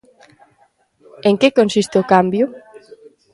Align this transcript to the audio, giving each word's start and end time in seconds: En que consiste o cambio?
En 1.29 1.35
que 1.41 1.55
consiste 1.57 1.95
o 2.01 2.07
cambio? 2.13 2.45